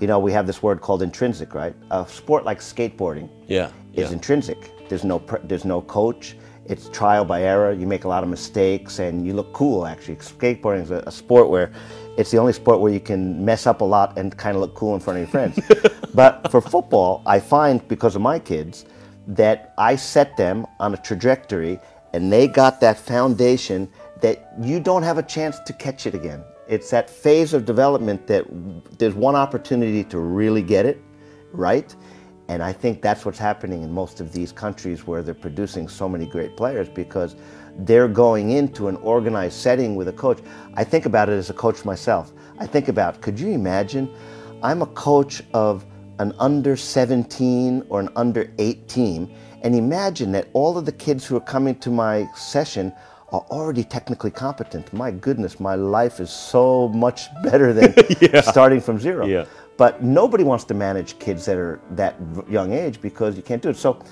[0.00, 1.74] You know, we have this word called intrinsic, right?
[1.90, 3.68] A sport like skateboarding Yeah.
[3.92, 4.12] is yeah.
[4.12, 4.72] intrinsic.
[4.88, 6.36] There's no pr- there's no coach.
[6.66, 7.72] It's trial by error.
[7.72, 9.86] You make a lot of mistakes, and you look cool.
[9.86, 11.70] Actually, skateboarding is a, a sport where
[12.16, 14.74] it's the only sport where you can mess up a lot and kind of look
[14.74, 15.58] cool in front of your friends.
[16.14, 18.84] but for football, I find because of my kids
[19.26, 21.78] that I set them on a trajectory,
[22.14, 23.88] and they got that foundation
[24.22, 26.42] that you don't have a chance to catch it again.
[26.70, 28.44] It's that phase of development that
[29.00, 31.02] there's one opportunity to really get it
[31.52, 31.94] right.
[32.46, 36.08] And I think that's what's happening in most of these countries where they're producing so
[36.08, 37.34] many great players because
[37.78, 40.38] they're going into an organized setting with a coach.
[40.74, 42.32] I think about it as a coach myself.
[42.60, 44.08] I think about, could you imagine?
[44.62, 45.84] I'm a coach of
[46.20, 49.28] an under 17 or an under 8 team,
[49.62, 52.92] and imagine that all of the kids who are coming to my session
[53.32, 54.92] are already technically competent.
[54.92, 57.94] My goodness, my life is so much better than
[58.42, 59.26] starting from zero.
[59.26, 59.44] Yeah.
[59.76, 62.16] But nobody wants to manage kids that are that
[62.48, 63.76] young age because you can't do it.
[63.76, 64.02] So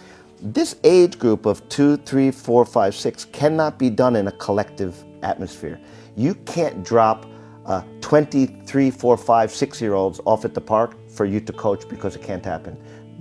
[0.41, 5.05] this age group of two, three, four, five, six cannot be done in a collective
[5.23, 5.81] atmosphere.
[6.17, 7.27] You can't drop
[7.67, 11.87] uh, 23, 4, 5, 6 year olds off at the park for you to coach
[11.89, 12.79] because it can't happen.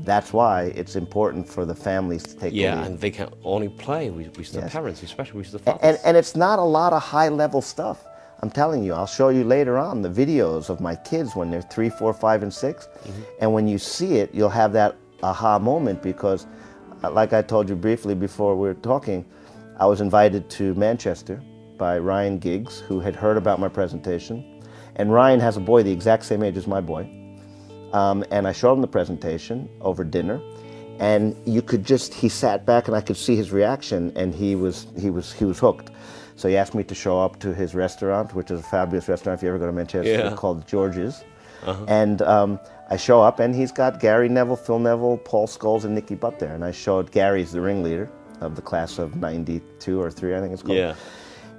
[0.08, 2.86] That's why it's important for the families to take the Yeah, lead.
[2.86, 4.72] and they can only play with, with the Yes.
[4.72, 5.82] parents, especially with the fathers.
[5.84, 8.06] And, and it's not a lot of high level stuff.
[8.41, 11.62] I'm telling you, I'll show you later on the videos of my kids when they're
[11.62, 12.88] three, four, five, and 6
[13.41, 16.48] And when you see it, you'll have that aha moment because,
[17.04, 19.26] uh, like I told you briefly before we were talking,
[19.78, 21.41] I was invited to Manchester
[21.78, 24.63] by Ryan Giggs, who had heard about my presentation.
[24.96, 27.10] And Ryan has a boy the exact same age as my boy.
[27.93, 30.41] Um, and I showed him the presentation over dinner,
[31.00, 34.56] and you could just he sat back and I could see his reaction, and he
[34.56, 35.91] was he was he was hooked.
[36.36, 39.39] So he asked me to show up to his restaurant, which is a fabulous restaurant
[39.39, 40.36] if you ever go to Manchester, Yeah.
[40.36, 41.23] called George's.
[41.88, 45.93] And um, I show up, and he's got Gary Neville, Phil Neville, Paul Scholes, and
[45.95, 46.54] Nicky Butt there.
[46.54, 50.54] And I showed Gary's the ringleader of the class of 92 or 3, I think
[50.54, 50.78] it's called.
[50.78, 50.93] Yeah.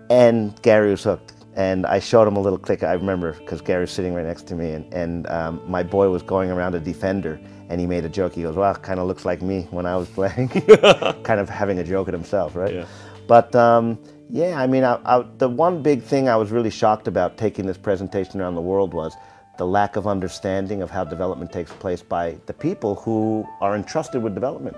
[0.08, 1.32] And Gary was hooked.
[1.54, 2.82] And I showed him a little click.
[2.82, 6.22] I remember because Gary's sitting right next to me, and, and um, my boy was
[6.22, 8.34] going around a defender, and he made a joke.
[8.34, 10.48] He goes, "Well, kind of looks like me when I was playing,"
[11.24, 12.74] kind of having a joke at himself, right?
[12.74, 12.86] Yeah.
[13.26, 13.98] But um,
[14.30, 17.66] yeah, I mean, I, I, the one big thing I was really shocked about taking
[17.66, 19.14] this presentation around the world was
[19.56, 24.22] the lack of understanding of how development takes place by the people who are entrusted
[24.22, 24.76] with development.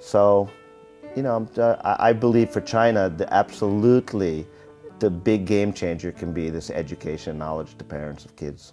[0.00, 0.50] So,
[1.14, 4.46] you know, uh, I I believe for China, the absolutely
[5.02, 8.70] the big game changer can be this education knowledge to parents of kids.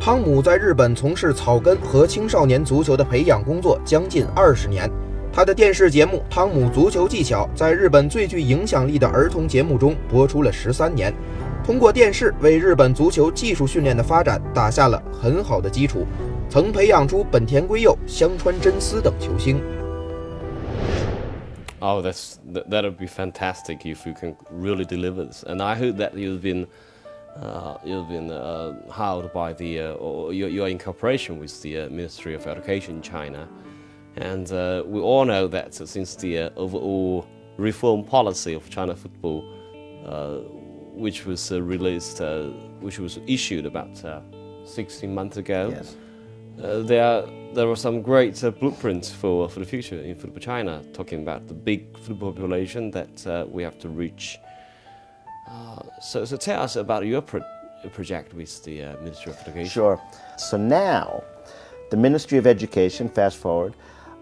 [0.00, 4.90] 汤姆在日本从事草根和青少年足球的培养工作将近二十年。
[5.30, 11.12] 他的电视节目《汤姆足球技巧》在日本最具影响力的儿童节目中播出了十三年，
[11.62, 16.06] 通过电视为日本足球技术训练的发展打下了很好的基础，
[16.48, 19.60] 曾培养出本田圭佑、香川真司等球星。
[21.80, 25.44] Oh, that's that, would be fantastic if you can really deliver this.
[25.44, 26.66] And I heard that you've been
[27.36, 31.80] uh, you've been uh, hired by the uh, or you're, you're in cooperation with the
[31.80, 33.48] uh, Ministry of Education in China,
[34.16, 39.42] and uh, we all know that since the uh, overall reform policy of China football,
[40.94, 42.20] which was released,
[42.80, 44.20] which was issued about uh,
[44.64, 45.70] 16 months ago.
[45.70, 45.96] Yes.
[46.62, 50.82] Uh, there, there were some great uh, blueprints for, for the future in football China,
[50.92, 54.38] talking about the big football population that uh, we have to reach.
[55.48, 57.42] Uh, so, so tell us about your pro-
[57.92, 59.70] project with the uh, Ministry of Education.
[59.70, 60.02] Sure.
[60.36, 61.22] So now,
[61.90, 63.74] the Ministry of Education, fast forward,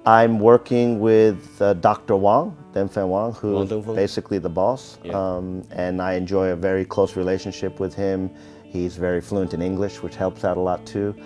[0.04, 2.14] I'm working with uh, Dr.
[2.14, 4.98] Wang, Dengfeng Wang, who is basically the boss.
[5.02, 5.14] Yeah.
[5.14, 8.30] Um, and I enjoy a very close relationship with him.
[8.62, 11.16] He's very fluent in English, which helps out a lot too.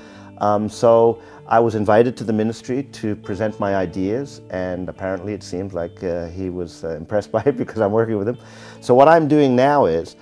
[0.40, 5.42] Um, so I was invited to the ministry to present my ideas, and apparently it
[5.42, 8.38] seemed like uh, he was uh, impressed by it because I'm working with him.
[8.80, 10.16] So what I'm doing now is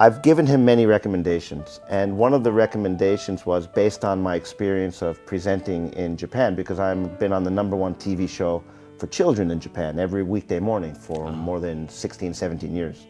[0.00, 5.02] I've given him many recommendations, and one of the recommendations was based on my experience
[5.02, 8.62] of presenting in Japan because I've been on the number one TV show
[8.98, 13.06] for children in Japan every weekday morning for more than 16, 17 years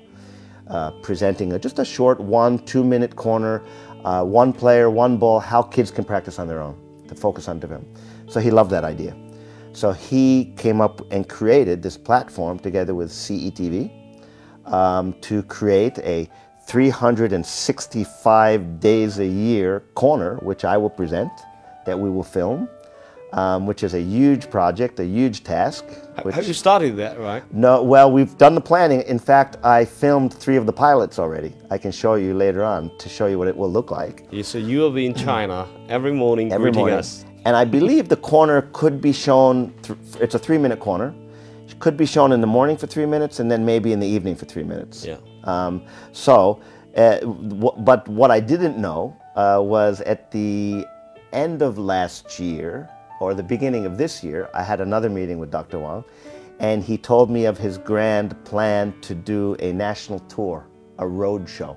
[0.68, 3.62] uh, presenting a, just a short one, two minute corner,
[4.04, 6.76] uh, one player, one ball, how kids can practice on their own
[7.08, 7.96] to focus on development.
[8.28, 9.16] So he loved that idea.
[9.72, 13.90] So he came up and created this platform together with CETV
[14.66, 16.28] um, to create a
[16.66, 21.32] 365 days a year corner, which I will present,
[21.84, 22.68] that we will film,
[23.34, 25.84] um, which is a huge project, a huge task.
[26.22, 27.42] which- Have you started that, right?
[27.52, 29.00] no, well, we've done the planning.
[29.02, 31.52] In fact, I filmed three of the pilots already.
[31.70, 34.42] I can show you later on to show you what it will look like Yeah,
[34.44, 36.98] so you will be in China every morning every greeting morning.
[36.98, 37.24] us.
[37.46, 39.74] And I believe the corner could be shown.
[40.20, 41.12] It's a three-minute corner.
[41.68, 44.06] It could be shown in the morning for three minutes, and then maybe in the
[44.06, 45.04] evening for three minutes.
[45.04, 45.16] Yeah.
[45.44, 46.60] Um, so,
[46.96, 50.86] uh, w- but what I didn't know uh, was at the
[51.32, 52.88] end of last year
[53.20, 55.78] or the beginning of this year, I had another meeting with Dr.
[55.78, 56.04] Wang,
[56.60, 60.66] and he told me of his grand plan to do a national tour,
[60.98, 61.76] a road show,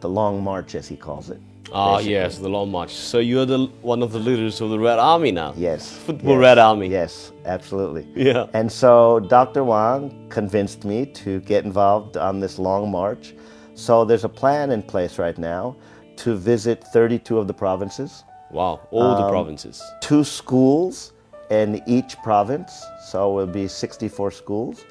[0.00, 1.40] the Long March, as he calls it.
[1.72, 2.12] Ah, basically.
[2.12, 2.92] yes, the Long March.
[2.92, 5.54] So you're the one of the leaders of the Red Army now.
[5.56, 5.96] Yes.
[5.96, 6.88] Football yes, Red Army.
[6.88, 8.06] Yes, absolutely.
[8.14, 8.46] Yeah.
[8.52, 9.64] And so Dr.
[9.64, 13.34] Wang convinced me to get involved on this long march.
[13.74, 15.74] So there's a plan in place right now
[16.16, 18.22] to visit 32 of the provinces,
[18.54, 19.82] Wow, all Um, the provinces.
[20.00, 21.12] two schools
[21.50, 22.72] in each province.
[23.10, 24.84] So it will be 64 schools.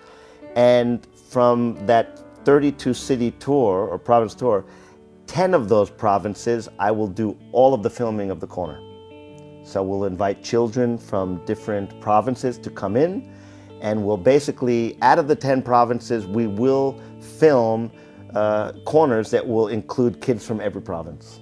[0.56, 4.65] And from that 32 city tour or province tour,
[5.28, 8.80] 10 of those provinces, I will do all of the filming of the corner.
[9.63, 13.32] So we'll invite children from different provinces to come in,
[13.82, 16.99] and we'll basically, out of the 10 provinces, we will
[17.39, 17.89] film
[18.36, 21.39] uh, corners that will include kids from every province.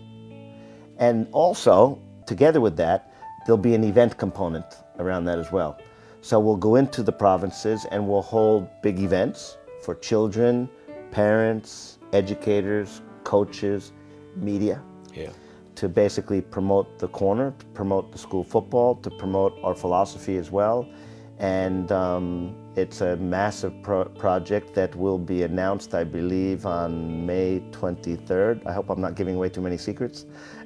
[0.97, 3.13] And also, together with that,
[3.45, 4.65] there'll be an event component
[4.99, 5.77] around that as well.
[6.21, 10.69] So we'll go into the provinces and we'll hold big events for children,
[11.11, 13.91] parents, educators, coaches,
[14.35, 14.81] media
[15.13, 15.29] Yeah.
[15.75, 20.51] to basically promote the corner, to promote the school football, to promote our philosophy as
[20.51, 20.87] well.
[21.39, 27.61] And um, it's a massive pro- project that will be announced, I believe, on May
[27.71, 28.65] 23rd.
[28.67, 30.25] I hope I'm not giving away too many secrets.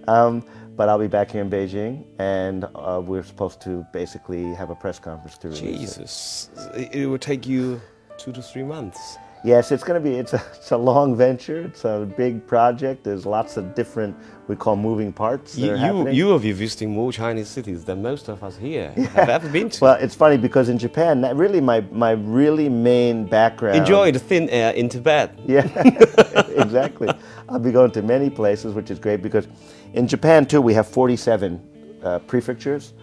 [0.10, 0.44] Um,
[0.76, 4.76] but I'll be back here in Beijing, and uh, we're supposed to basically have a
[4.76, 6.00] press conference to release it.
[6.02, 7.82] Jesus, it, will take you
[8.18, 9.18] two to three months.
[9.44, 10.16] Yes, it's going to be.
[10.18, 11.62] It's a, it's a long venture.
[11.62, 13.04] It's a big project.
[13.04, 14.18] There's lots of different
[14.48, 15.56] we call moving parts.
[15.56, 19.30] You, you, you will be visiting more Chinese cities than most of us here have
[19.30, 19.84] ever been to.
[19.84, 23.78] Well, it's funny because in Japan, that really my my really main background.
[23.78, 25.38] Enjoy the thin air in Tibet.
[25.46, 25.68] Yeah,
[26.50, 27.10] exactly.
[27.48, 29.48] I'll be going to many places, which is great because
[29.94, 32.94] in Japan too we have 47 uh, prefectures.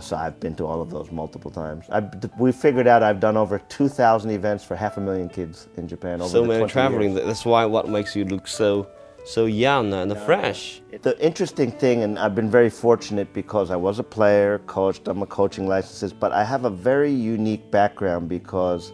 [0.00, 1.86] So I've been to all of those multiple times.
[1.88, 5.88] I've, we figured out I've done over 2,000 events for half a million kids in
[5.88, 6.20] Japan.
[6.20, 7.12] Over So the many traveling.
[7.12, 7.24] years.
[7.24, 8.88] That's why what makes you look so
[9.24, 10.80] so young and fresh.
[11.02, 15.20] The interesting thing, and I've been very fortunate because I was a player, coached, I'm
[15.20, 18.92] a coaching licenses, but I have a very unique background because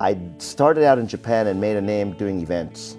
[0.00, 2.96] I started out in Japan and made a name doing events.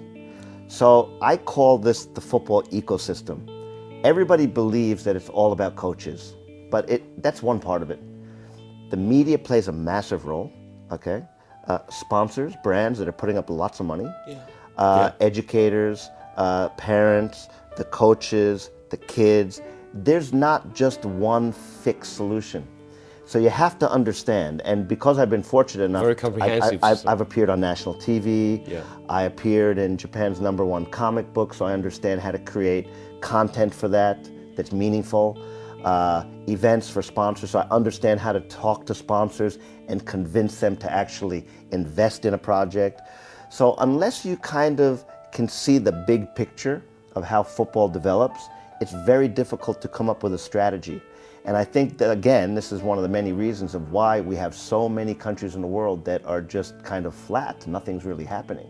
[0.68, 3.48] So I call this the football ecosystem.
[4.04, 6.34] Everybody believes that it's all about coaches,
[6.70, 8.00] but it, that's one part of it.
[8.90, 10.52] The media plays a massive role,
[10.92, 11.24] okay?
[11.66, 14.08] Uh, sponsors, brands that are putting up lots of money,
[14.76, 19.60] uh, educators, uh, parents, the coaches, the kids.
[19.92, 22.66] There's not just one fixed solution.
[23.26, 26.94] So you have to understand, and because I've been fortunate enough, Very I- comprehensive I,
[27.10, 28.62] have appeared on national TV.
[28.68, 28.82] Yeah.
[29.08, 32.88] I appeared in Japan's number one comic book, so I understand how to create
[33.20, 35.36] content for that that's meaningful.
[35.84, 39.58] Uh, events for sponsors, so I understand how to talk to sponsors
[39.88, 43.02] and convince them to actually invest in a project.
[43.50, 46.82] So unless you kind of can see the big picture
[47.14, 48.40] of how football develops,
[48.80, 51.00] it's very difficult to come up with a strategy.
[51.46, 54.34] And I think that, again, this is one of the many reasons of why we
[54.34, 57.64] have so many countries in the world that are just kind of flat.
[57.68, 58.66] Nothing's really happening.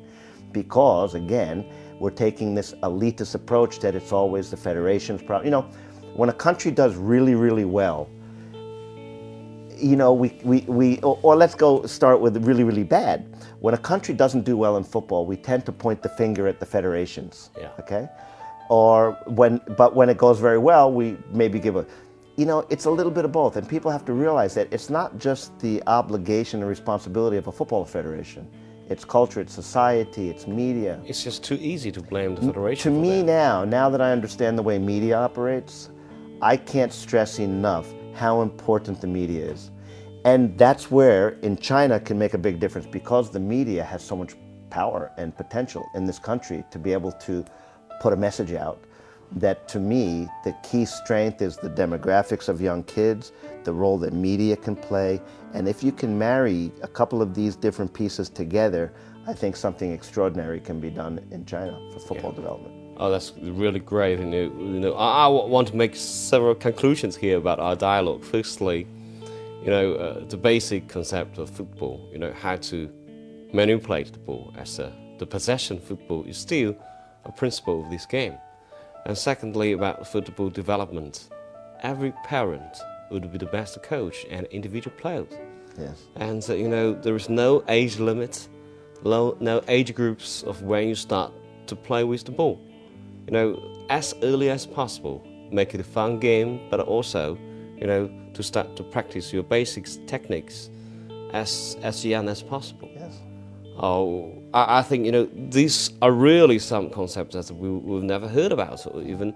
[0.53, 1.65] Because, again,
[1.99, 5.47] we're taking this elitist approach that it's always the federation's problem.
[5.47, 5.63] You know,
[6.15, 8.11] when a country does really, really well,
[9.75, 13.27] you know, we, we, we or, or let's go start with really, really bad.
[13.61, 16.61] When a country doesn't do well in football, we tend to point the finger at
[16.61, 17.51] the federations.
[17.59, 17.71] Yeah.
[17.81, 18.07] Okay?
[18.69, 21.87] Or when, but when it goes very well, we maybe give a,
[22.37, 23.57] you know, it's a little bit of both.
[23.57, 27.53] And people have to realize that it's not just the obligation and responsibility of a
[27.53, 28.49] football federation.
[28.89, 31.01] It's culture, it's society, it's media.
[31.05, 32.93] It's just too easy to blame the federation.
[32.93, 33.25] To for me that.
[33.25, 35.91] now, now that I understand the way media operates,
[36.43, 39.71] I can't stress enough how important the media is.
[40.25, 44.15] And that's where in China can make a big difference because the media has so
[44.15, 44.35] much
[44.71, 47.45] power and potential in this country to be able to
[48.01, 48.85] put a message out
[49.33, 53.33] that to me the key strength is the demographics of young kids,
[53.65, 55.21] the role that media can play,
[55.55, 58.93] and if you can marry a couple of these different pieces together,
[59.27, 62.75] I think something extraordinary can be done in China for football development.
[62.99, 64.19] Oh, that's really great.
[64.19, 68.25] You know, you know, I, I want to make several conclusions here about our dialogue.
[68.25, 68.87] Firstly,
[69.63, 72.09] you know, uh, the basic concept of football.
[72.13, 72.91] You know, how to
[73.53, 76.77] manipulate the ball as a, the possession football is still
[77.25, 78.39] a principle of this game.
[79.07, 81.29] And secondly, about football development,
[81.83, 82.77] every parent
[83.13, 85.33] would be the best coach and individual players.
[85.79, 86.03] Yes.
[86.17, 88.49] And uh, you know, there is no age limit,
[89.05, 91.33] low, no age groups of when you start
[91.69, 92.61] to play with the ball.
[93.27, 97.39] You know, as early as possible, make it a fun game, but also,
[97.77, 100.69] you know, to start to practice your basics techniques
[101.33, 102.89] as as young as possible.
[103.77, 103.83] Yes.
[103.83, 108.27] Oh, I, I think you know these are really some concepts that we, we've never
[108.29, 109.35] heard about or even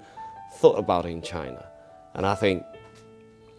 [0.55, 1.67] thought about in China,
[2.15, 2.65] and I think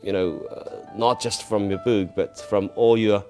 [0.02, 3.24] you know uh, not just from your book but from all your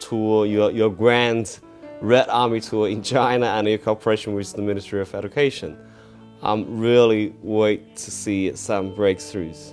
[0.00, 1.60] tour, your your grand
[2.00, 5.78] Red Army tour in China and your cooperation with the Ministry of Education.
[6.42, 9.72] I'm really wait to see some breakthroughs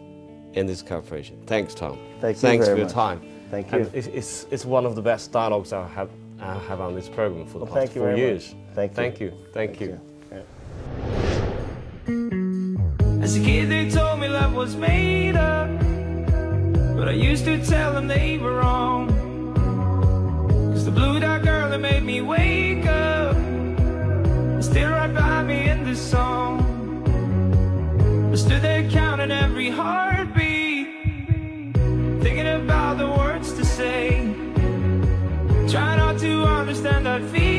[0.54, 1.42] in this cooperation.
[1.46, 1.98] Thanks, Tom.
[2.22, 2.94] Thank you Thanks very for your much.
[2.94, 3.22] time.
[3.52, 3.92] Thank you.
[3.94, 6.10] it's, it's, it's one of the best dialogues I have,
[6.44, 8.54] I have on this program for the Well, past thank you four very years.
[8.76, 8.92] much.
[8.92, 9.32] Thank you.
[9.54, 10.00] Thank you.
[10.30, 10.44] Thank,
[12.08, 13.24] you.
[13.24, 15.70] As a kid, they told me love was made up.
[16.98, 19.08] But I used to tell them they were wrong.
[20.74, 23.38] Cause the blue dot girl that made me wake up
[24.60, 26.60] is still right by me in this song.
[28.34, 30.88] I stood there counting every heartbeat,
[32.22, 34.13] thinking about the words to say.
[36.74, 37.53] Try not to understand that feeling.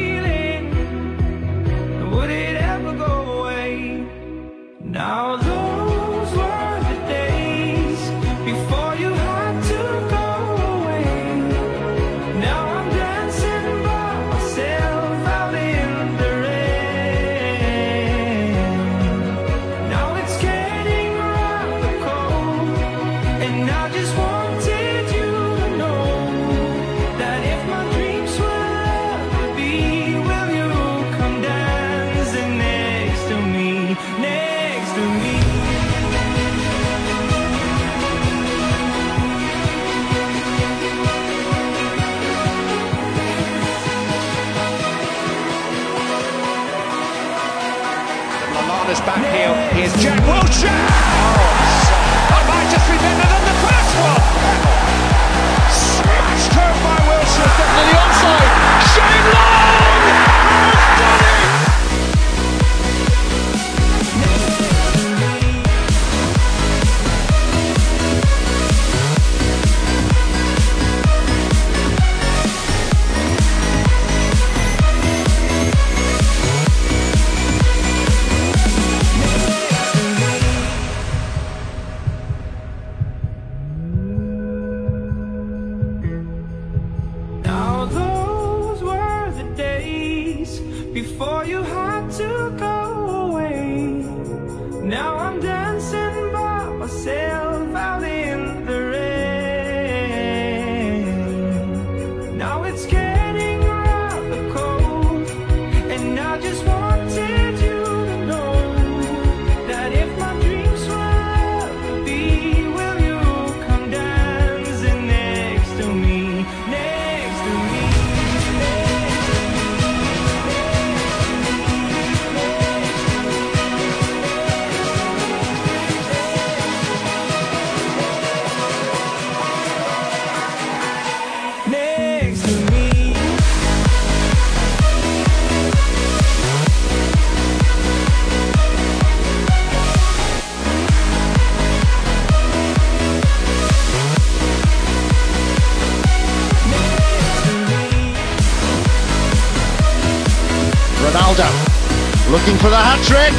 [152.64, 153.34] for the hat trick,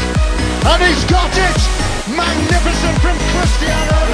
[0.70, 1.62] and he's got it!
[2.16, 4.05] Magnificent from Cristiano